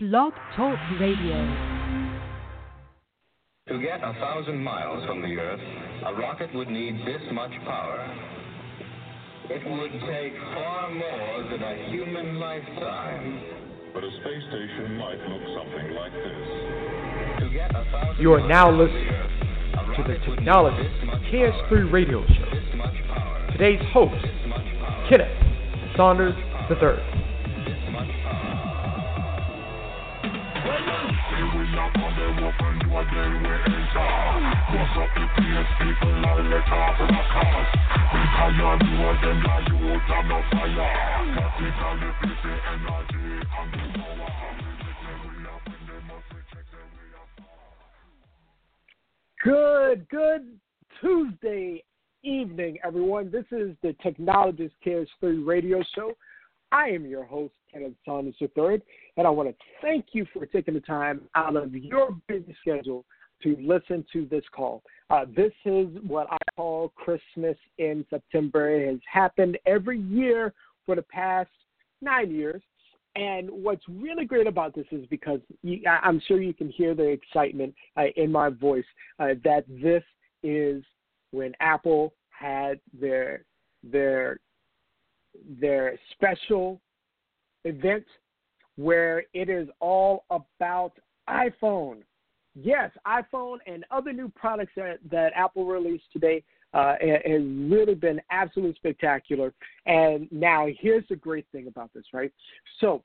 [0.00, 1.34] Blog Talk Radio.
[3.66, 5.58] To get a thousand miles from the Earth,
[6.06, 7.98] a rocket would need this much power.
[9.50, 13.42] It would take far more than a human lifetime.
[13.92, 17.42] But a space station might look something like this.
[17.42, 19.30] To get a thousand You are now miles from listening Earth,
[19.98, 21.86] to the rocket would need Technology this much KS3 power.
[21.90, 22.50] radio show.
[22.54, 23.50] This much power.
[23.50, 25.08] Today's host, This much power.
[25.10, 26.34] Kenneth Saunders
[26.70, 27.27] III.
[49.44, 50.58] Good, good
[51.00, 51.84] Tuesday
[52.24, 53.30] evening, everyone.
[53.30, 56.12] This is the Technologist Cares 3 radio show.
[56.72, 58.80] I am your host, Kenneth Saunders III,
[59.16, 63.04] and I want to thank you for taking the time out of your busy schedule
[63.42, 64.82] to listen to this call.
[65.10, 68.70] Uh, this is what I call Christmas in September.
[68.70, 70.52] It has happened every year
[70.84, 71.50] for the past
[72.02, 72.62] nine years.
[73.16, 77.08] And what's really great about this is because you, I'm sure you can hear the
[77.08, 78.84] excitement uh, in my voice
[79.18, 80.04] uh, that this
[80.42, 80.84] is
[81.30, 83.44] when Apple had their
[83.82, 84.38] their
[85.60, 86.80] their special
[87.64, 88.04] event
[88.76, 90.92] where it is all about
[91.28, 92.02] iPhone.
[92.54, 96.42] Yes, iPhone and other new products that, that Apple released today
[96.74, 99.52] uh, has really been absolutely spectacular.
[99.86, 102.32] And now here's the great thing about this, right?
[102.80, 103.02] So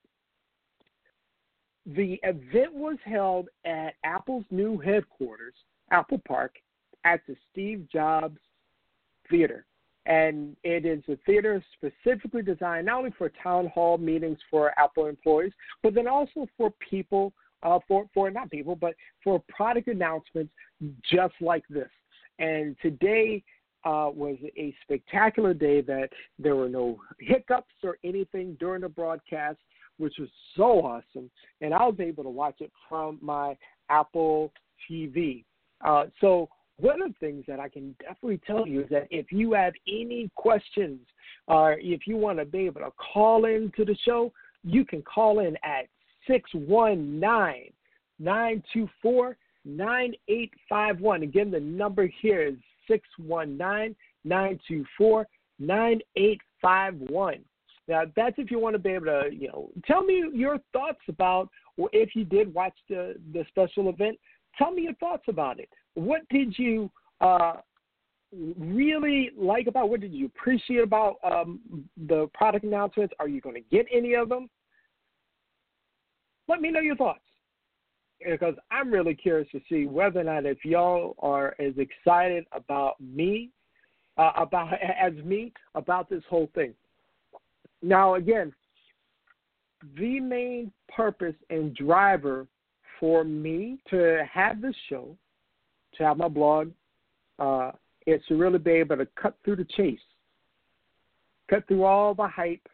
[1.86, 5.54] the event was held at Apple's new headquarters,
[5.92, 6.56] Apple Park,
[7.04, 8.40] at the Steve Jobs
[9.30, 9.66] Theater.
[10.06, 15.06] And it is a theater specifically designed not only for town hall meetings for Apple
[15.06, 17.32] employees, but then also for people,
[17.64, 20.52] uh, for, for not people, but for product announcements
[21.10, 21.90] just like this.
[22.40, 23.44] And today
[23.86, 26.10] uh, was a spectacular day that
[26.40, 29.58] there were no hiccups or anything during the broadcast,
[29.98, 31.30] which was so awesome.
[31.62, 33.58] And I was able to watch it from my
[33.90, 34.52] Apple
[34.90, 35.44] TV.
[35.86, 39.32] Uh, so one of the things that I can definitely tell you is that if
[39.32, 41.00] you have any questions
[41.48, 44.32] or if you want to be able to call in to the show,
[44.64, 45.88] you can call in at
[46.28, 47.72] 619
[48.20, 51.24] 924 9851.
[51.24, 52.56] Again, the number here is
[52.88, 55.28] 619 924
[55.60, 57.40] 9851.
[57.88, 61.02] Now, that's if you want to be able to, you know, tell me your thoughts
[61.10, 64.18] about, or if you did watch the, the special event,
[64.58, 65.70] tell me your thoughts about it.
[65.96, 66.92] What did you
[67.22, 67.54] uh,
[68.58, 69.90] really like about?
[69.90, 71.60] What did you appreciate about um,
[72.08, 73.14] the product announcements?
[73.20, 74.50] Are you going to get any of them?
[76.48, 77.22] Let me know your thoughts
[78.30, 83.00] because I'm really curious to see whether or not if y'all are as excited about
[83.00, 83.52] me
[84.18, 86.74] uh, about as me about this whole thing.
[87.82, 88.54] Now, again,
[89.98, 92.48] the main purpose and driver
[93.04, 95.14] for me to have this show,
[95.98, 96.72] to have my blog,
[97.38, 97.70] uh,
[98.06, 100.00] to really be able to cut through the chase,
[101.50, 102.66] cut through all the hype,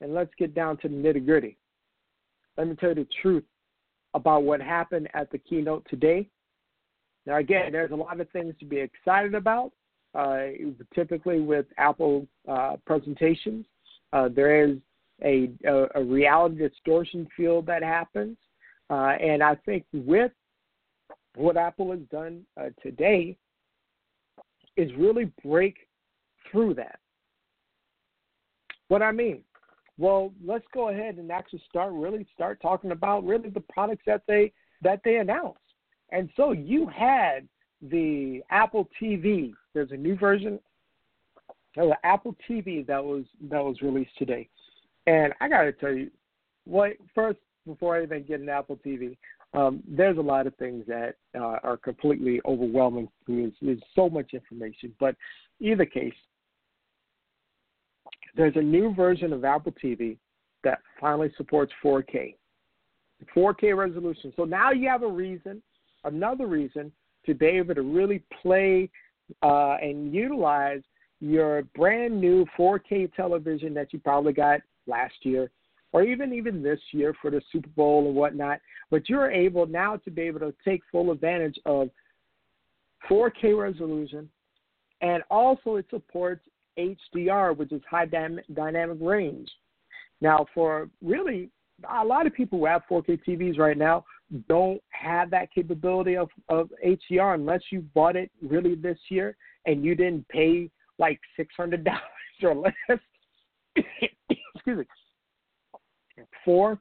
[0.00, 1.56] and let's get down to the nitty gritty.
[2.56, 3.42] Let me tell you the truth
[4.14, 6.28] about what happened at the keynote today.
[7.26, 9.72] Now, again, there's a lot of things to be excited about.
[10.14, 10.50] Uh,
[10.94, 13.66] typically, with Apple uh, presentations,
[14.12, 14.76] uh, there is
[15.24, 18.36] a, a, a reality distortion field that happens.
[18.90, 20.32] Uh, and I think with
[21.34, 23.36] what Apple has done uh, today
[24.76, 25.88] is really break
[26.50, 26.98] through that.
[28.88, 29.42] What I mean?
[29.98, 34.22] Well, let's go ahead and actually start really start talking about really the products that
[34.26, 35.58] they that they announced.
[36.10, 37.46] And so you had
[37.82, 39.52] the Apple TV.
[39.74, 40.58] There's a new version
[41.76, 44.48] of the Apple TV that was that was released today.
[45.06, 46.10] And I got to tell you,
[46.64, 49.16] what first before I even get an Apple TV,
[49.54, 53.08] um, there's a lot of things that uh, are completely overwhelming.
[53.26, 55.14] There's, there's so much information, but
[55.60, 56.12] either case,
[58.36, 60.18] there's a new version of Apple TV
[60.64, 62.34] that finally supports 4K,
[63.34, 64.32] 4K resolution.
[64.36, 65.62] So now you have a reason,
[66.04, 66.92] another reason
[67.26, 68.90] to be able to really play
[69.42, 70.82] uh, and utilize
[71.20, 75.50] your brand new 4K television that you probably got last year
[75.92, 78.60] or even even this year for the Super Bowl and whatnot.
[78.90, 81.88] But you're able now to be able to take full advantage of
[83.10, 84.28] 4K resolution,
[85.00, 86.42] and also it supports
[86.78, 89.50] HDR, which is high dynamic range.
[90.20, 91.50] Now, for really
[91.88, 94.04] a lot of people who have 4K TVs right now
[94.48, 99.36] don't have that capability of, of HDR unless you bought it really this year
[99.66, 102.00] and you didn't pay like six hundred dollars
[102.42, 102.98] or less.
[104.54, 104.84] excuse me.
[106.44, 106.78] For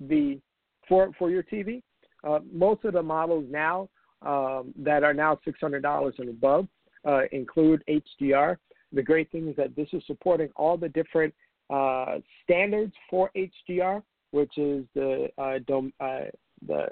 [0.00, 0.40] the
[0.88, 1.82] for for your TV,
[2.24, 3.88] uh, most of the models now
[4.22, 6.68] um, that are now six hundred dollars and above
[7.04, 8.56] uh, include HDR.
[8.92, 11.34] The great thing is that this is supporting all the different
[11.70, 16.24] uh, standards for HDR, which is the uh, dom- uh,
[16.66, 16.88] the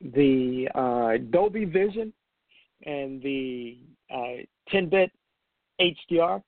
[0.00, 2.12] the uh, Dolby Vision
[2.84, 3.78] and the
[4.72, 5.10] 10-bit
[5.80, 6.42] uh, HDR.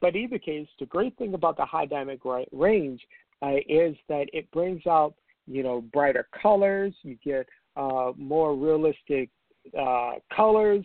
[0.00, 2.20] But either case, the great thing about the high dynamic
[2.52, 3.00] range
[3.42, 5.14] uh, is that it brings out
[5.46, 6.94] you know brighter colors.
[7.02, 7.46] You get
[7.76, 9.30] uh, more realistic
[9.78, 10.84] uh, colors,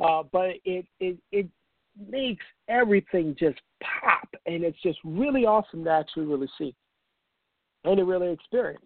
[0.00, 1.48] uh, but it, it it
[2.08, 6.74] makes everything just pop, and it's just really awesome to actually really see
[7.84, 8.84] and to really experience.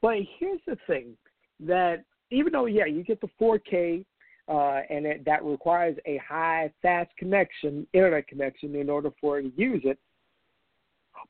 [0.00, 1.16] But here's the thing
[1.60, 4.04] that even though yeah, you get the 4K
[4.48, 9.42] uh, and it, that requires a high fast connection, internet connection, in order for it
[9.42, 9.98] to use it.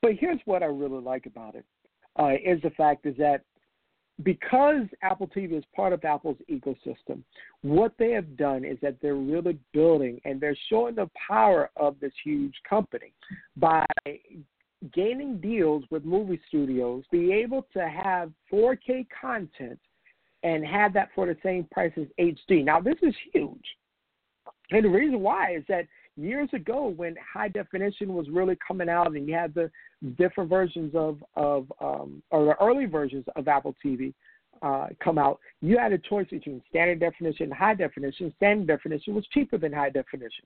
[0.00, 1.64] But here's what I really like about it:
[2.18, 3.42] uh, is the fact is that
[4.22, 7.22] because Apple TV is part of Apple's ecosystem,
[7.62, 11.98] what they have done is that they're really building and they're showing the power of
[12.00, 13.12] this huge company
[13.56, 13.84] by
[14.92, 19.78] gaining deals with movie studios, be able to have 4K content
[20.42, 22.64] and have that for the same price as HD.
[22.64, 23.64] Now, this is huge.
[24.70, 25.86] And the reason why is that
[26.17, 29.70] years ago, when high definition was really coming out and you had the
[30.19, 34.12] different versions of, of um, or the early versions of Apple TV
[34.62, 38.32] uh, come out, you had a choice between standard definition and high definition.
[38.37, 40.44] Standard definition was cheaper than high definition.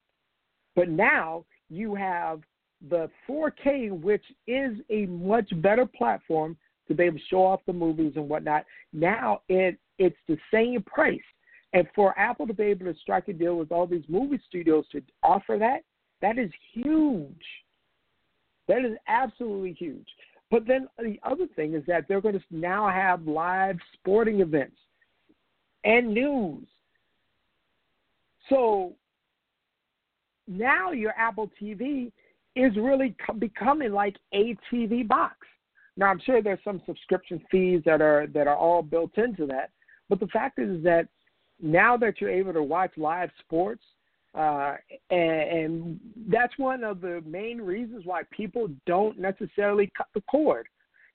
[0.74, 2.40] But now you have
[2.88, 6.56] the 4K, which is a much better platform
[6.88, 8.64] to be able to show off the movies and whatnot.
[8.92, 11.18] Now it it's the same price,
[11.72, 14.84] and for Apple to be able to strike a deal with all these movie studios
[14.92, 15.82] to offer that,
[16.22, 17.44] that is huge.
[18.68, 20.06] That is absolutely huge.
[20.50, 24.76] But then the other thing is that they're going to now have live sporting events
[25.84, 26.66] and news.
[28.48, 28.94] So
[30.46, 32.12] now your Apple TV
[32.54, 35.36] is really becoming like a TV box.
[35.96, 39.70] Now I'm sure there's some subscription fees that are that are all built into that,
[40.08, 41.08] but the fact is that
[41.60, 43.82] now that you're able to watch live sports,
[44.34, 44.74] uh,
[45.10, 50.66] and, and that's one of the main reasons why people don't necessarily cut the cord,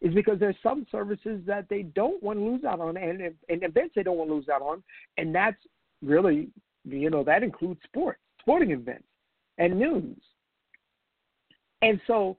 [0.02, 3.64] is because there's some services that they don't want to lose out on, and, and
[3.64, 4.82] events they don't want to lose out on,
[5.18, 5.62] and that's
[6.02, 6.50] really,
[6.84, 9.06] you know, that includes sports, sporting events,
[9.60, 10.18] and news.
[11.84, 12.38] And so,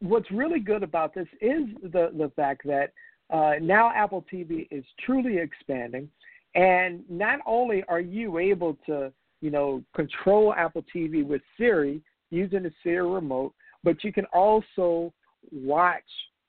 [0.00, 2.92] what's really good about this is the the fact that
[3.30, 6.08] uh, now Apple TV is truly expanding,
[6.54, 12.62] and not only are you able to you know control Apple TV with Siri using
[12.62, 15.12] the Siri remote, but you can also
[15.52, 16.02] watch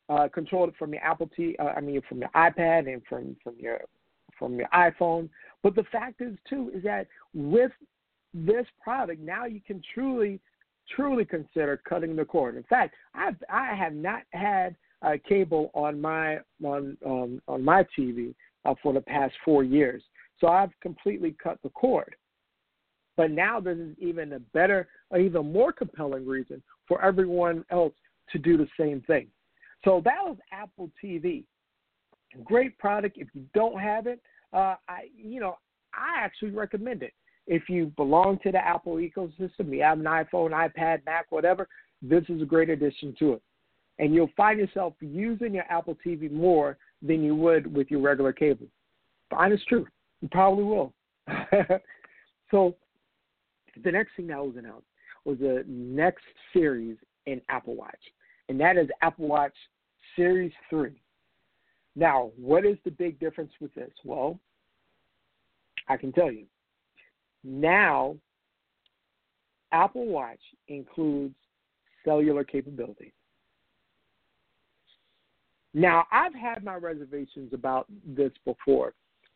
[0.09, 1.55] uh, control it from your Apple TV.
[1.59, 3.81] Uh, I mean, from your iPad and from from your
[4.37, 5.29] from your iPhone.
[5.63, 7.71] But the fact is too is that with
[8.33, 10.39] this product now you can truly
[10.95, 12.55] truly consider cutting the cord.
[12.55, 17.85] In fact, I've, I have not had a cable on my on um, on my
[17.97, 18.33] TV
[18.65, 20.03] uh, for the past four years,
[20.39, 22.15] so I've completely cut the cord.
[23.17, 24.87] But now this is even a better,
[25.17, 27.93] even more compelling reason for everyone else
[28.31, 29.27] to do the same thing.
[29.83, 31.43] So that was Apple TV.
[32.43, 33.17] Great product.
[33.17, 34.21] If you don't have it,
[34.53, 35.57] uh, I you know
[35.93, 37.13] I actually recommend it.
[37.47, 41.67] If you belong to the Apple ecosystem, you have an iPhone, iPad, Mac, whatever,
[42.01, 43.41] this is a great addition to it.
[43.99, 48.33] And you'll find yourself using your Apple TV more than you would with your regular
[48.33, 48.67] cable.
[49.31, 49.87] Honest truth.
[50.21, 50.93] You probably will.
[52.51, 52.75] so
[53.83, 54.87] the next thing that was announced
[55.25, 57.99] was the next series in Apple Watch,
[58.49, 59.53] and that is Apple Watch
[60.15, 60.91] Series 3.
[61.95, 63.91] Now, what is the big difference with this?
[64.03, 64.39] Well,
[65.87, 66.45] I can tell you.
[67.43, 68.15] Now,
[69.71, 71.35] Apple Watch includes
[72.03, 73.13] cellular capability.
[75.73, 78.93] Now, I've had my reservations about this before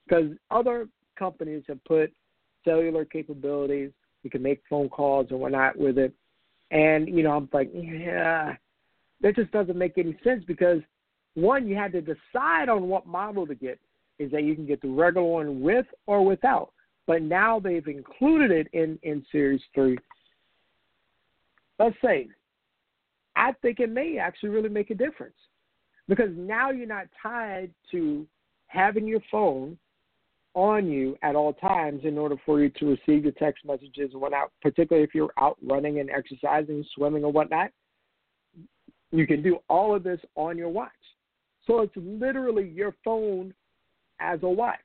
[0.07, 0.87] because other
[1.17, 2.11] companies have put
[2.63, 3.91] cellular capabilities.
[4.23, 6.13] You can make phone calls and whatnot with it.
[6.71, 8.55] And, you know, I'm like, yeah,
[9.21, 10.81] that just doesn't make any sense because,
[11.35, 13.79] one, you had to decide on what model to get.
[14.17, 16.71] Is that you can get the regular one with or without
[17.07, 19.97] but now they've included it in, in Series 3.
[21.79, 22.29] Let's say,
[23.35, 25.35] I think it may actually really make a difference
[26.07, 28.25] because now you're not tied to
[28.67, 29.77] having your phone
[30.53, 34.21] on you at all times in order for you to receive your text messages and
[34.21, 37.69] whatnot, particularly if you're out running and exercising, swimming or whatnot.
[39.11, 40.91] You can do all of this on your watch.
[41.67, 43.53] So it's literally your phone
[44.19, 44.79] as a watch.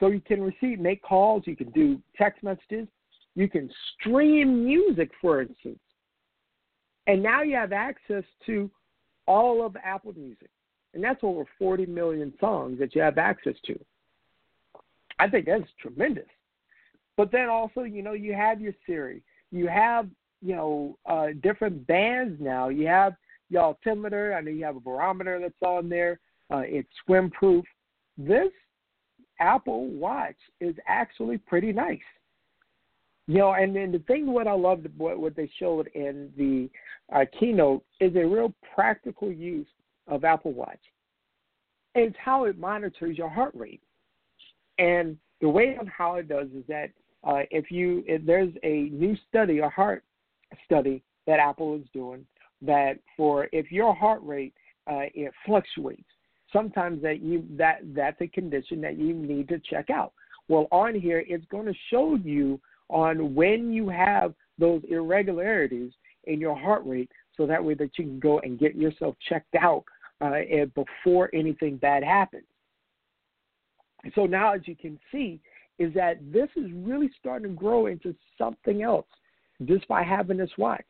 [0.00, 2.88] So you can receive, make calls, you can do text messages,
[3.34, 5.78] you can stream music, for instance.
[7.06, 8.70] And now you have access to
[9.26, 10.50] all of Apple Music.
[10.92, 13.78] And that's over 40 million songs that you have access to.
[15.18, 16.28] I think that's tremendous.
[17.16, 19.22] But then also, you know, you have your Siri.
[19.50, 20.08] You have,
[20.42, 22.68] you know, uh, different bands now.
[22.68, 23.14] You have
[23.50, 24.34] your altimeter.
[24.34, 26.18] I know you have a barometer that's on there.
[26.52, 27.64] Uh, it's swim proof.
[28.18, 28.50] This
[29.40, 31.98] Apple Watch is actually pretty nice.
[33.26, 36.68] You know, and then the thing what I loved what, what they showed in the
[37.14, 39.68] uh, keynote is a real practical use
[40.08, 40.80] of Apple Watch.
[41.94, 43.82] It's how it monitors your heart rate.
[44.78, 46.90] And the way on how it does is that
[47.22, 50.04] uh, if you if there's a new study, a heart
[50.64, 52.26] study that Apple is doing,
[52.60, 54.52] that for if your heart rate
[54.90, 56.02] uh, it fluctuates,
[56.52, 60.12] sometimes that you that that's a condition that you need to check out.
[60.48, 65.92] Well, on here it's going to show you on when you have those irregularities
[66.26, 69.54] in your heart rate, so that way that you can go and get yourself checked
[69.54, 69.84] out
[70.20, 70.40] uh,
[70.74, 72.44] before anything bad happens.
[74.14, 75.40] So now, as you can see,
[75.78, 79.06] is that this is really starting to grow into something else
[79.64, 80.84] just by having this watch.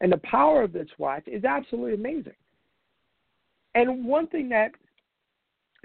[0.00, 2.34] And the power of this watch is absolutely amazing.
[3.74, 4.72] And one thing that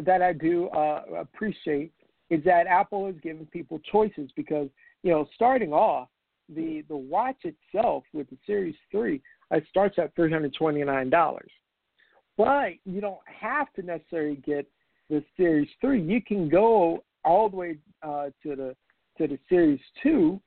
[0.05, 1.91] that I do uh, appreciate
[2.29, 4.69] is that Apple is giving people choices because
[5.03, 6.07] you know starting off
[6.56, 11.10] the the watch itself with the Series Three it starts at three hundred twenty nine
[11.10, 11.51] dollars,
[12.38, 14.68] but you don't have to necessarily get
[15.10, 16.01] the Series Three.
[16.01, 18.75] You can go all the way uh, to the
[19.18, 20.39] to the Series Two,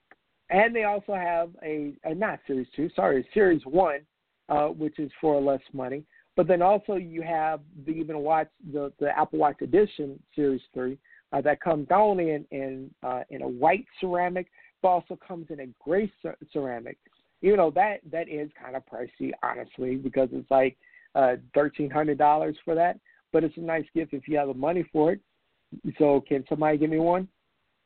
[0.51, 4.01] and they also have a, a not Series Two, sorry, Series One,
[4.49, 6.05] uh, which is for less money.
[6.35, 10.97] But then also you have the even watch the the Apple Watch Edition Series Three
[11.33, 14.47] uh, that comes only in in uh, in a white ceramic,
[14.85, 16.13] also comes in a gray
[16.53, 16.99] ceramic.
[17.41, 20.77] You know that that is kind of pricey, honestly, because it's like
[21.15, 22.99] uh, thirteen hundred dollars for that
[23.33, 25.21] but it's a nice gift if you have the money for it.
[25.99, 27.27] So can somebody give me one?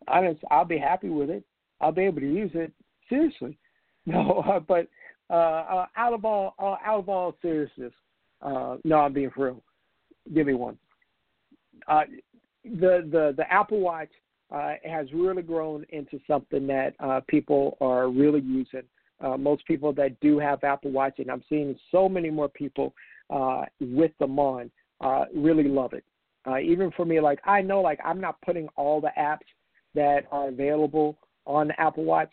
[0.08, 1.44] Honest, I'll be happy with it.
[1.80, 2.72] I'll be able to use it.
[3.08, 3.56] Seriously,
[4.06, 4.44] no.
[4.46, 4.88] Uh, but
[5.30, 7.92] uh, uh, out of all uh, out of all seriousness,
[8.42, 9.62] uh, no, I'm being for real.
[10.34, 10.76] Give me one.
[11.86, 12.02] Uh,
[12.64, 14.08] the the the Apple Watch
[14.50, 18.82] uh, has really grown into something that uh, people are really using.
[19.20, 22.94] Uh, most people that do have Apple Watch, and I'm seeing so many more people
[23.30, 26.04] uh, with them on uh, really love it.
[26.46, 29.38] Uh, even for me, like I know, like I'm not putting all the apps
[29.94, 32.30] that are available on the Apple Watch,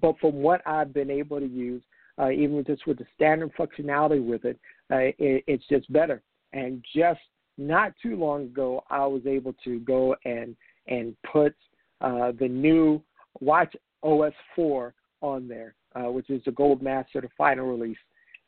[0.00, 1.82] but from what I've been able to use,
[2.18, 4.58] uh, even just with the standard functionality with it,
[4.90, 6.22] uh, it, it's just better.
[6.52, 7.20] And just
[7.58, 10.56] not too long ago, I was able to go and
[10.88, 11.54] and put
[12.00, 13.02] uh, the new
[13.40, 17.98] Watch OS 4 on there, uh, which is the Gold Master, the final release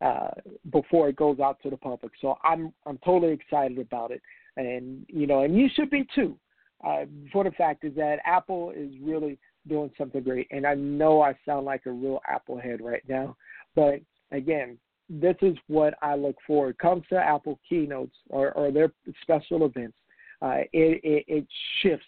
[0.01, 0.31] uh,
[0.71, 2.13] before it goes out to the public.
[2.21, 4.23] So I'm I'm totally excited about it,
[4.57, 6.39] and you know, and you should be too.
[6.87, 11.21] Uh, for the fact is that Apple is really doing something great, and I know
[11.21, 13.37] I sound like a real Apple head right now,
[13.75, 14.79] but again,
[15.11, 16.69] this is what I look for.
[16.69, 18.93] It comes to Apple keynotes or, or their
[19.23, 19.97] special events.
[20.43, 21.47] Uh, it, it, it
[21.83, 22.07] shifts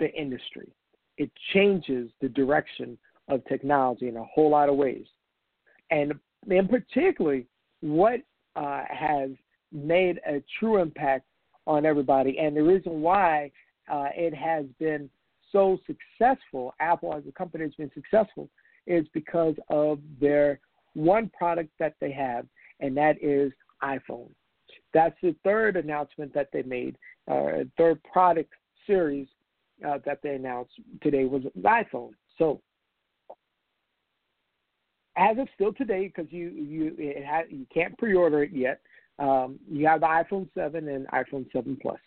[0.00, 0.68] the industry.
[1.16, 5.06] It changes the direction of technology in a whole lot of ways.
[5.90, 6.14] And
[6.50, 7.46] and particularly
[7.80, 8.20] what
[8.56, 9.30] uh, has
[9.72, 11.26] made a true impact
[11.66, 12.38] on everybody.
[12.38, 13.52] And the reason why
[13.90, 15.08] uh, it has been
[15.52, 18.48] so successful, Apple as a company has been successful,
[18.86, 20.60] is because of their
[20.94, 22.46] one product that they have,
[22.80, 23.52] and that is
[23.82, 24.30] iPhone.
[24.92, 26.96] That's the third announcement that they made,
[27.30, 28.52] uh, third product
[28.86, 29.28] series
[29.86, 30.72] uh, that they announced
[31.02, 32.10] today was iPhone.
[32.38, 32.60] So
[35.16, 38.80] as of still today, because you you it ha, you can't pre-order it yet.
[39.18, 41.98] Um, you have the iPhone 7 and iPhone 7 Plus.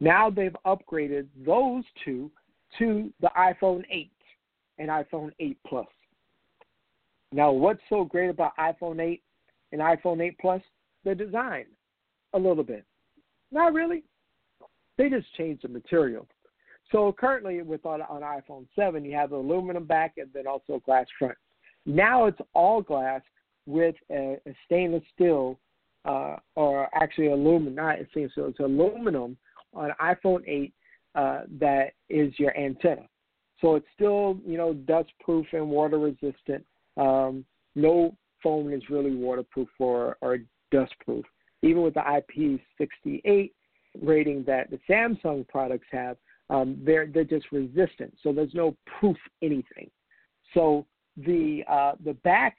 [0.00, 2.30] Now they've upgraded those two
[2.78, 4.10] to the iPhone 8
[4.78, 5.86] and iPhone 8 Plus.
[7.32, 9.22] Now, what's so great about iPhone 8
[9.72, 10.62] and iPhone 8 Plus?
[11.04, 11.64] The design,
[12.32, 12.84] a little bit.
[13.50, 14.04] Not really.
[14.96, 16.28] They just changed the material.
[16.92, 20.80] So currently, with on, on iPhone 7, you have the aluminum back and then also
[20.84, 21.36] glass front.
[21.86, 23.22] Now it's all glass
[23.66, 25.58] with a, a stainless steel
[26.04, 29.36] uh, or actually aluminum, not seems so it's aluminum
[29.72, 30.72] on iPhone 8
[31.14, 33.06] uh, that is your antenna.
[33.60, 36.64] So it's still, you know, dust proof and water resistant.
[36.96, 40.38] Um, no phone is really waterproof or, or
[40.70, 41.24] dust proof.
[41.62, 43.52] Even with the IP68
[44.02, 46.16] rating that the Samsung products have,
[46.50, 48.14] um, they're they're just resistant.
[48.22, 49.90] So there's no proof anything.
[50.52, 50.86] So
[51.16, 52.56] the uh, the back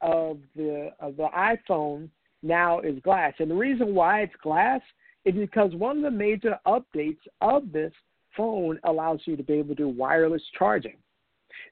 [0.00, 2.08] of the of the iPhone
[2.42, 4.80] now is glass, and the reason why it's glass
[5.24, 7.92] is because one of the major updates of this
[8.36, 10.96] phone allows you to be able to do wireless charging.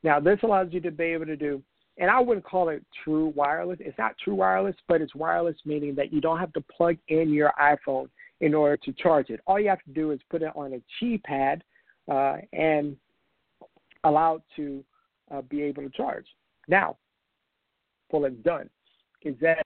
[0.02, 1.62] Now, this allows you to be able to do,
[1.98, 3.78] and I wouldn't call it true wireless.
[3.80, 7.32] It's not true wireless, but it's wireless meaning that you don't have to plug in
[7.32, 8.08] your iPhone
[8.40, 9.40] in order to charge it.
[9.46, 11.62] All you have to do is put it on a Qi pad
[12.10, 12.96] uh, and
[14.04, 14.84] allow it to
[15.30, 16.26] uh, be able to charge.
[16.68, 16.96] Now,
[18.10, 18.68] what it's done
[19.22, 19.62] is that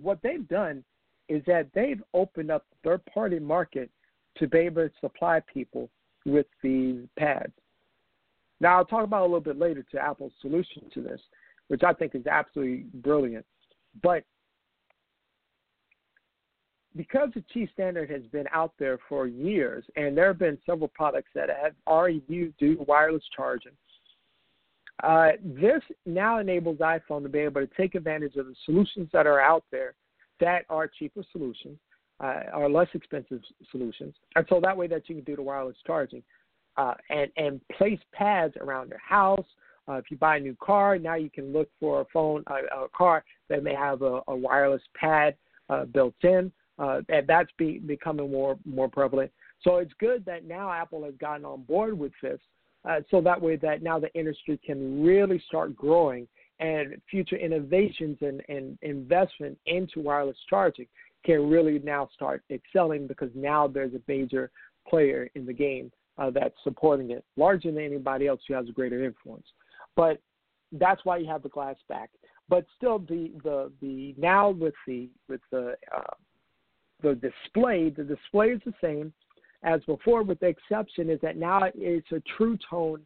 [0.00, 0.82] what they've done
[1.28, 3.90] is that they've opened up third party market
[4.38, 5.88] to be able to supply people
[6.24, 7.52] with these pads.
[8.60, 11.20] Now I'll talk about a little bit later to Apple's solution to this,
[11.72, 13.46] which I think is absolutely brilliant.
[14.02, 14.24] But
[16.94, 20.88] because the Qi standard has been out there for years, and there have been several
[20.88, 23.72] products that have already used wireless charging,
[25.02, 29.26] uh, this now enables iPhone to be able to take advantage of the solutions that
[29.26, 29.94] are out there
[30.40, 31.78] that are cheaper solutions,
[32.22, 35.76] uh, are less expensive solutions, and so that way that you can do the wireless
[35.86, 36.22] charging,
[36.76, 39.46] uh, and and place pads around your house.
[39.88, 42.84] Uh, if you buy a new car, now you can look for a phone, a,
[42.84, 45.34] a car that may have a, a wireless pad
[45.68, 46.52] uh, built in.
[46.78, 49.30] Uh, and that's be, becoming more more prevalent.
[49.62, 52.40] So it's good that now Apple has gotten on board with this,
[52.88, 56.26] uh, so that way that now the industry can really start growing
[56.58, 60.86] and future innovations and, and investment into wireless charging
[61.24, 64.50] can really now start excelling because now there's a major
[64.88, 68.72] player in the game uh, that's supporting it, larger than anybody else who has a
[68.72, 69.46] greater influence.
[69.96, 70.20] But
[70.72, 72.10] that's why you have the glass back.
[72.48, 76.14] But still, the the the now with the with the uh,
[77.02, 79.12] the display, the display is the same
[79.62, 83.00] as before, with the exception is that now it's a true tone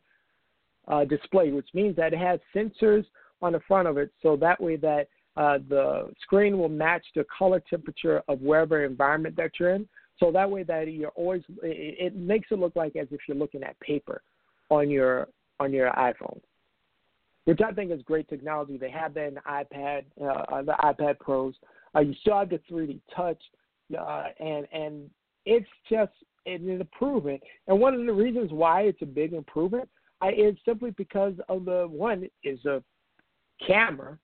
[0.89, 3.05] uh, display, which means that it has sensors
[3.43, 7.25] on the front of it, so that way that uh, the screen will match the
[7.37, 9.87] color temperature of wherever environment that you're in.
[10.19, 13.37] So that way that you're always it, it makes it look like as if you're
[13.37, 14.23] looking at paper
[14.71, 15.29] on your
[15.61, 16.41] on your iPhone,
[17.47, 18.77] which I think is great technology.
[18.77, 21.55] They have that in the iPad, uh, the iPad Pros.
[21.95, 23.41] Uh, you still have the 3D touch,
[23.99, 25.11] uh, and and
[25.47, 26.13] it's just
[26.45, 27.41] an improvement.
[27.69, 29.89] And one of the reasons why it's a big improvement
[30.37, 32.83] is simply because of the one is a
[33.65, 34.19] camera.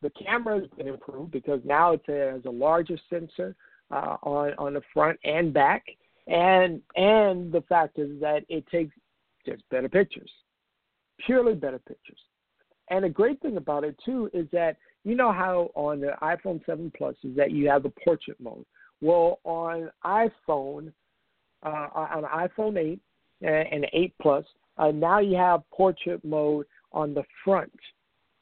[0.00, 3.54] The camera has been improved because now it has a larger sensor
[3.90, 5.84] uh, on on the front and back,
[6.26, 8.94] and and the fact is that it takes
[9.44, 10.30] just better pictures,
[11.26, 12.18] purely better pictures.
[12.90, 16.64] And the great thing about it too is that you know how on the iPhone
[16.66, 18.64] 7 Plus is that you have the portrait mode.
[19.00, 20.92] Well, on iPhone,
[21.64, 23.00] uh, on iPhone 8
[23.42, 24.44] and 8 Plus,
[24.78, 27.72] uh, now you have portrait mode on the front.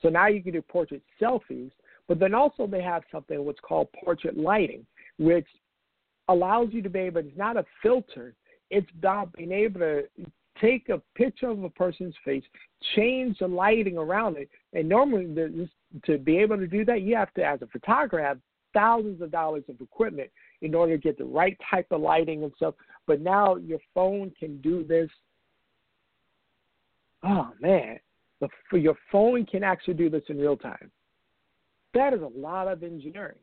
[0.02, 1.70] So now you can do portrait selfies,
[2.08, 4.86] but then also they have something what's called portrait lighting,
[5.18, 5.46] which
[6.28, 8.34] allows you to be able, it's not a filter,
[8.70, 10.04] it's about being able to
[10.60, 12.44] take a picture of a person's face,
[12.94, 14.48] change the lighting around it.
[14.72, 15.68] And normally,
[16.04, 18.38] to be able to do that, you have to, as a photographer, have
[18.72, 20.30] thousands of dollars of equipment
[20.62, 22.74] in order to get the right type of lighting and stuff.
[23.06, 25.08] But now your phone can do this.
[27.22, 27.98] Oh man,
[28.40, 30.90] the, your phone can actually do this in real time.
[31.94, 33.38] That is a lot of engineering.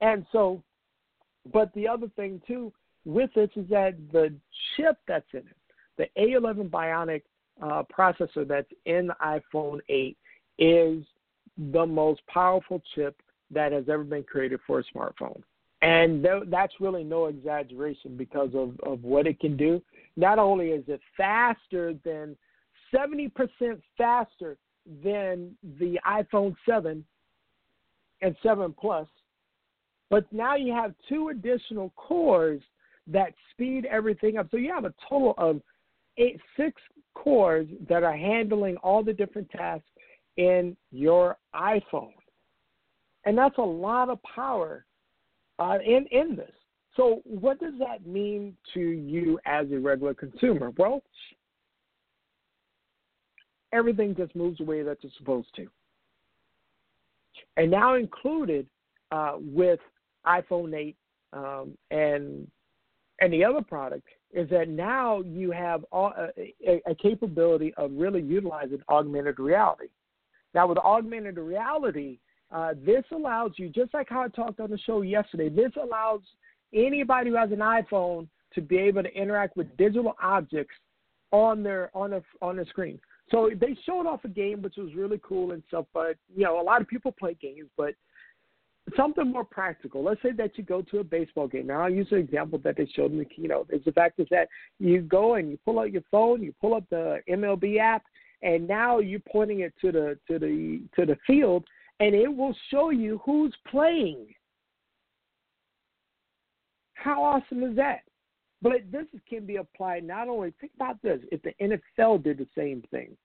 [0.00, 0.62] And so,
[1.52, 2.72] but the other thing too
[3.04, 4.32] with this is that the
[4.76, 5.56] chip that's in it,
[5.98, 7.22] the A11 Bionic
[7.60, 10.16] uh, processor that's in the iPhone 8,
[10.58, 11.04] is
[11.72, 15.42] the most powerful chip that has ever been created for a smartphone.
[15.82, 19.82] And th- that's really no exaggeration because of, of what it can do.
[20.16, 22.36] Not only is it faster than
[22.94, 23.32] 70%
[23.98, 24.56] faster
[25.04, 27.04] than the iPhone 7
[28.20, 29.08] and 7 Plus.
[30.10, 32.60] But now you have two additional cores
[33.06, 34.48] that speed everything up.
[34.50, 35.60] So you have a total of
[36.18, 36.80] eight, six
[37.14, 39.86] cores that are handling all the different tasks
[40.36, 42.12] in your iPhone.
[43.24, 44.84] And that's a lot of power
[45.58, 46.50] uh, in, in this.
[46.96, 50.72] So, what does that mean to you as a regular consumer?
[50.76, 51.02] Well,
[53.72, 55.66] everything just moves the way that it's supposed to.
[57.56, 58.66] And now included
[59.10, 59.80] uh, with
[60.26, 60.96] iPhone 8
[61.32, 62.46] um, and
[63.20, 66.28] and the other product is that now you have all, uh,
[66.66, 69.88] a, a capability of really utilizing augmented reality.
[70.54, 72.18] Now, with augmented reality,
[72.50, 76.20] uh, this allows you, just like how I talked on the show yesterday, this allows
[76.74, 80.74] anybody who has an iPhone to be able to interact with digital objects
[81.30, 83.00] on their on a on the screen.
[83.30, 86.60] So they showed off a game which was really cool and stuff, but you know
[86.60, 87.94] a lot of people play games, but
[88.96, 90.02] something more practical.
[90.02, 91.66] Let's say that you go to a baseball game.
[91.66, 93.68] Now I'll use an example that they showed in the keynote.
[93.72, 96.74] Is the fact is that you go and you pull out your phone, you pull
[96.74, 98.04] up the MLB app,
[98.42, 101.64] and now you're pointing it to the to the to the field,
[102.00, 104.26] and it will show you who's playing.
[106.94, 108.02] How awesome is that?
[108.62, 112.46] But this can be applied not only, think about this, if the NFL did the
[112.56, 113.16] same thing,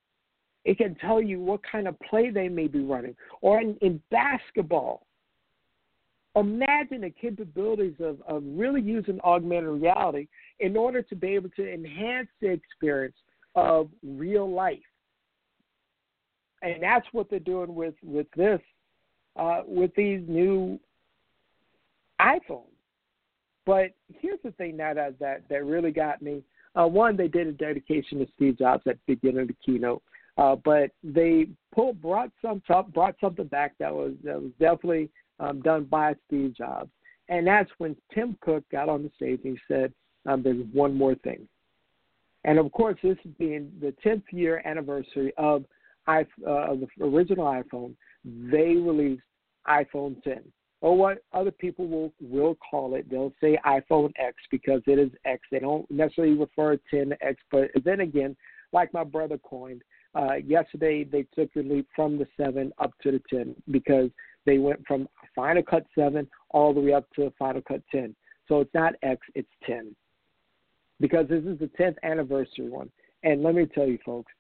[0.66, 3.16] it can tell you what kind of play they may be running.
[3.42, 5.07] Or in, in basketball,
[6.40, 10.28] imagine the capabilities of, of really using augmented reality
[10.60, 13.16] in order to be able to enhance the experience
[13.56, 14.80] of real life.
[16.62, 18.60] And that's what they're doing with, with this,
[19.36, 20.80] uh, with these new
[22.20, 22.64] iPhones.
[23.66, 26.42] But here's the thing that uh, that that really got me.
[26.74, 30.02] Uh, one, they did a dedication to Steve Jobs at the beginning of the keynote,
[30.38, 32.62] uh, but they pulled brought some
[32.94, 36.92] brought something back that was that was definitely um, done by Steve Jobs,
[37.30, 39.94] and that's when Tim Cook got on the stage and he said,
[40.26, 41.48] um, "There's one more thing,"
[42.44, 45.66] and of course, this being the 10th year anniversary of,
[46.08, 49.24] I, uh, of the original iPhone, they released
[49.68, 50.42] iPhone 10
[50.82, 53.10] or what other people will will call it.
[53.10, 55.42] They'll say iPhone X because it is X.
[55.52, 58.36] They don't necessarily refer to 10 to X, but then again,
[58.74, 59.82] like my brother coined,
[60.16, 64.10] uh, yesterday they took the leap from the 7 up to the 10 because
[64.48, 68.16] they went from Final Cut 7 all the way up to Final Cut 10.
[68.48, 69.96] So it's not X, it's 10.
[71.00, 72.90] Because this is the 10th anniversary one.
[73.24, 74.32] And let me tell you, folks,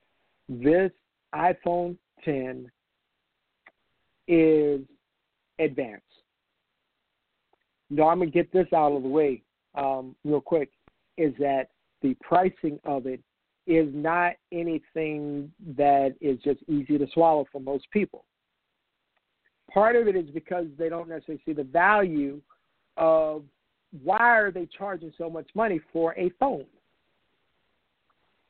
[0.50, 0.92] this
[1.36, 2.72] iPhone 10
[4.28, 4.82] is
[5.60, 6.04] advanced.
[7.90, 9.44] Now, I'm gonna get this out of the way
[9.76, 10.72] um, real quick.
[11.18, 11.70] Is that
[12.02, 13.22] the pricing of it
[13.66, 18.24] is not anything that is just easy to swallow for most people.
[19.74, 22.42] Part of it is because they don't necessarily see the value
[22.96, 23.44] of
[24.04, 26.66] why are they charging so much money for a phone.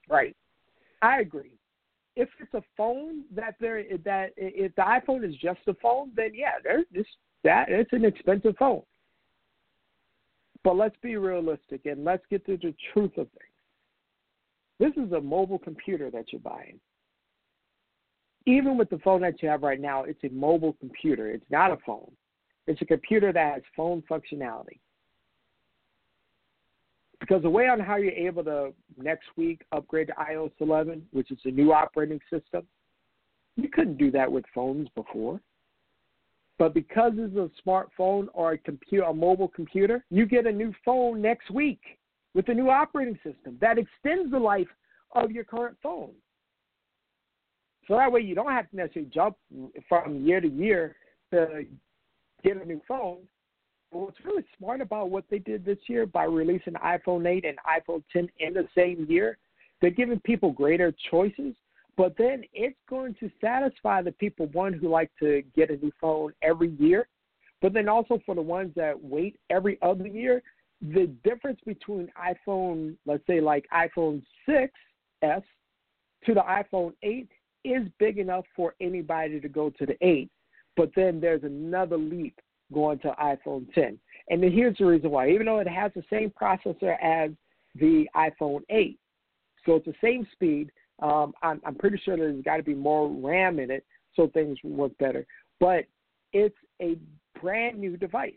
[0.10, 0.36] Right.
[1.01, 1.51] I agree.
[2.15, 6.32] If it's a phone that there that if the iPhone is just a phone, then
[6.34, 7.06] yeah, there's this
[7.43, 8.82] that it's an expensive phone.
[10.63, 13.43] But let's be realistic and let's get to the truth of things.
[14.80, 16.80] This is a mobile computer that you're buying.
[18.47, 21.29] Even with the phone that you have right now, it's a mobile computer.
[21.29, 22.10] It's not a phone.
[22.65, 24.79] It's a computer that has phone functionality.
[27.19, 31.29] Because the way on how you're able to next week upgrade to iOS 11, which
[31.29, 32.65] is a new operating system,
[33.57, 35.41] you couldn't do that with phones before.
[36.57, 40.73] But because it's a smartphone or a computer, a mobile computer, you get a new
[40.86, 41.81] phone next week
[42.33, 44.67] with a new operating system that extends the life
[45.12, 46.12] of your current phone.
[47.88, 49.38] So that way you don't have to necessarily jump
[49.88, 50.95] from year to year
[51.32, 51.65] to
[52.43, 53.19] get a new phone.
[53.91, 57.58] But what's really smart about what they did this year by releasing iPhone 8 and
[57.60, 59.38] iPhone 10 in the same year,
[59.80, 61.56] they're giving people greater choices
[61.97, 65.91] but then it's going to satisfy the people, one, who like to get a new
[66.00, 67.08] phone every year,
[67.60, 70.43] but then also for the ones that wait every other year,
[70.80, 74.71] the difference between iPhone, let's say like iPhone 6S
[76.26, 77.28] to the iPhone 8
[77.63, 80.29] is big enough for anybody to go to the 8.
[80.75, 82.39] But then there's another leap
[82.73, 83.97] going to iPhone 10.
[84.29, 85.29] And then here's the reason why.
[85.29, 87.31] Even though it has the same processor as
[87.75, 88.99] the iPhone 8,
[89.65, 93.09] so it's the same speed, um, I'm, I'm pretty sure there's got to be more
[93.09, 95.25] RAM in it so things work better.
[95.59, 95.85] But
[96.33, 96.97] it's a
[97.39, 98.33] brand new device.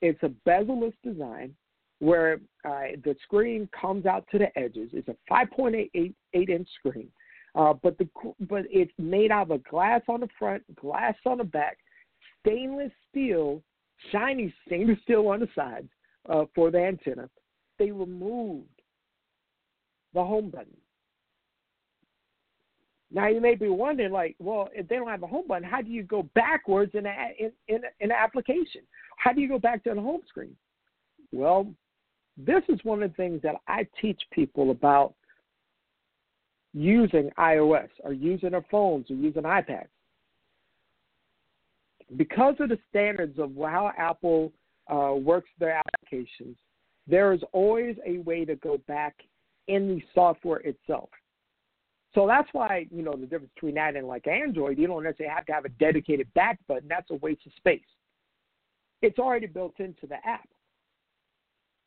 [0.00, 1.54] It's a bezel-less design
[2.00, 4.90] where uh, the screen comes out to the edges.
[4.92, 7.08] It's a 5.88 inch screen,
[7.54, 8.08] uh, but the
[8.48, 11.78] but it's made out of glass on the front, glass on the back,
[12.40, 13.62] stainless steel,
[14.10, 15.88] shiny stainless steel on the sides
[16.28, 17.28] uh, for the antenna.
[17.78, 18.68] They removed
[20.14, 20.76] the home button.
[23.10, 25.82] Now you may be wondering, like, well, if they don't have a home button, how
[25.82, 28.82] do you go backwards in a, in in, in an application?
[29.18, 30.56] How do you go back to the home screen?
[31.32, 31.66] Well,
[32.38, 35.14] this is one of the things that I teach people about
[36.74, 39.88] using iOS or using their phones or using iPads.
[42.16, 44.52] Because of the standards of how Apple
[44.92, 46.56] uh, works their applications,
[47.06, 49.14] there is always a way to go back
[49.68, 51.08] in the software itself.
[52.14, 55.34] So that's why, you know, the difference between that and like Android, you don't necessarily
[55.34, 56.88] have to have a dedicated back button.
[56.88, 57.80] That's a waste of space.
[59.00, 60.48] It's already built into the app.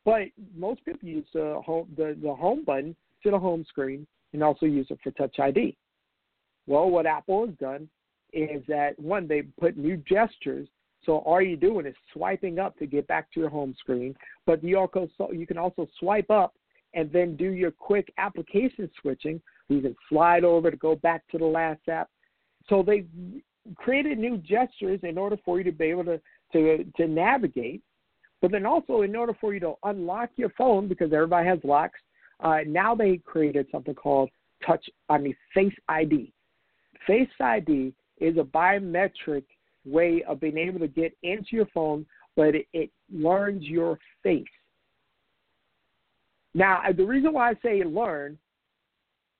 [0.04, 0.22] But
[0.56, 4.66] most people use the home the, the home button to the home screen and also
[4.66, 5.74] use it for touch ID.
[6.66, 7.88] Well, what Apple has done
[8.34, 10.68] is that one, they put new gestures.
[11.04, 14.62] So all you're doing is swiping up to get back to your home screen, but
[14.62, 16.54] you also you can also swipe up
[16.92, 19.40] and then do your quick application switching.
[19.68, 22.10] You can slide over to go back to the last app.
[22.68, 23.06] So they
[23.76, 26.20] created new gestures in order for you to be able to
[26.52, 27.82] to, to navigate.
[28.42, 31.98] But then also in order for you to unlock your phone because everybody has locks,
[32.40, 34.30] uh, now they created something called
[34.66, 34.84] touch.
[35.08, 36.32] I mean Face ID.
[37.06, 39.44] Face ID is a biometric
[39.84, 44.44] way of being able to get into your phone, but it, it learns your face.
[46.54, 48.38] Now, the reason why I say learn,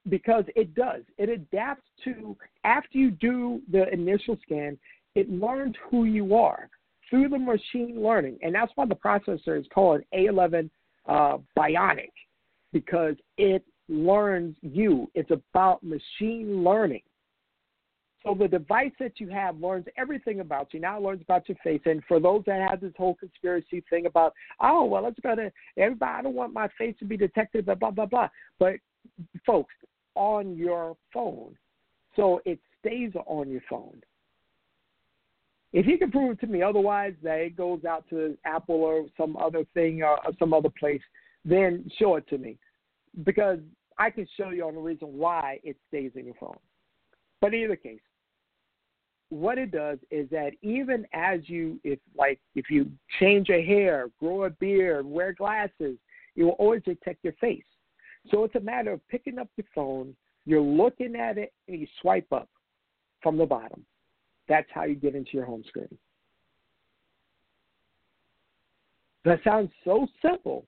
[0.09, 1.03] because it does.
[1.17, 4.79] It adapts to, after you do the initial scan,
[5.15, 6.69] it learns who you are
[7.09, 8.39] through the machine learning.
[8.43, 10.69] And that's why the processor is called A11
[11.09, 12.13] uh, Bionic,
[12.77, 15.11] because it learns you.
[15.15, 17.01] It's about machine learning.
[18.23, 20.81] So the device that you have learns everything about you.
[20.81, 21.81] Now it learns about your face.
[21.87, 26.19] And for those that have this whole conspiracy thing about, oh well, it's gonna everybody.
[26.19, 27.65] I don't want my face to be detected.
[27.65, 28.29] Blah blah blah blah.
[28.59, 28.75] But
[29.47, 29.73] folks,
[30.15, 31.57] on your phone,
[32.15, 34.03] so it stays on your phone.
[35.73, 39.07] If you can prove it to me otherwise, that it goes out to Apple or
[39.17, 41.03] some other thing or, or some other place,
[41.47, 42.59] then show it to me,
[43.25, 43.59] because
[43.99, 46.59] I can show you on the reason why it stays in your phone.
[47.41, 48.01] But in either case,
[49.29, 54.09] what it does is that even as you if like if you change your hair,
[54.21, 55.99] grow a beard, wear glasses,
[56.37, 57.65] it will always detect your face.
[58.31, 61.87] So it's a matter of picking up your phone, you're looking at it, and you
[62.01, 62.49] swipe up
[63.23, 63.85] from the bottom.
[64.49, 65.99] That's how you get into your home screen.
[69.25, 70.67] That sounds so simple,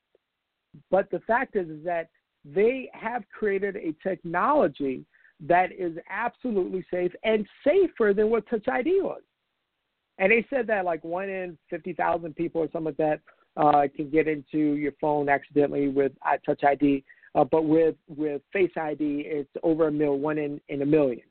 [0.91, 2.09] but the fact is, is that
[2.45, 5.05] they have created a technology
[5.41, 9.23] that is absolutely safe and safer than what Touch ID was.
[10.19, 13.21] And they said that like one in 50,000 people or something like that
[13.57, 17.05] uh, can get into your phone accidentally with uh, Touch ID.
[17.35, 21.23] Uh, but with, with Face ID, it's over a mil, one in, in a million.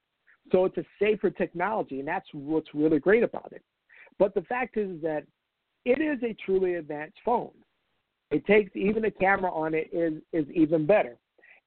[0.51, 3.63] So it's a safer technology, and that's what's really great about it.
[4.17, 5.25] But the fact is that
[5.83, 7.51] it is a truly advanced phone.
[8.31, 11.17] It takes even the camera on it is is even better.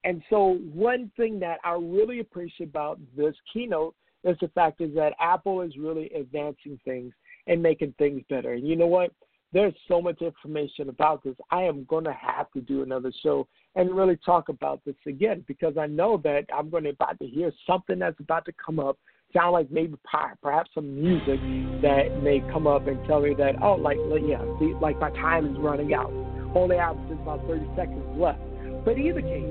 [0.04, 3.94] And so, one thing that I really appreciate about this keynote
[4.24, 7.12] is the fact is that Apple is really advancing things
[7.46, 8.52] and making things better.
[8.52, 9.12] And you know what?
[9.52, 11.34] There's so much information about this.
[11.50, 15.44] I am going to have to do another show and really talk about this again
[15.48, 18.78] because I know that I'm going to about to hear something that's about to come
[18.78, 18.96] up.
[19.34, 19.94] Sound like maybe
[20.42, 21.40] perhaps some music
[21.82, 23.96] that may come up and tell me that oh like
[24.26, 26.10] yeah see, like my time is running out.
[26.54, 28.40] Only have just about 30 seconds left.
[28.84, 29.44] But either case,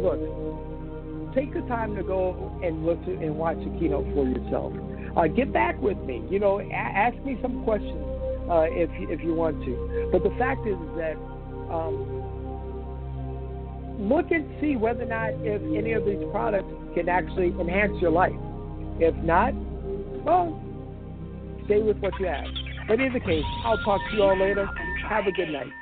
[0.00, 0.20] look,
[1.34, 4.72] take the time to go and listen and watch the keynote for yourself.
[5.16, 6.24] Uh, get back with me.
[6.30, 7.98] You know, a- ask me some questions
[8.50, 10.08] uh, if if you want to.
[10.12, 11.16] But the fact is, that
[11.70, 11.98] um,
[13.98, 18.10] look and see whether or not if any of these products can actually enhance your
[18.10, 18.32] life.
[19.00, 19.54] If not,
[20.24, 20.60] well,
[21.66, 22.46] stay with what you have.
[22.86, 24.68] But in the case, I'll talk to you all later.
[25.08, 25.72] Have a good night.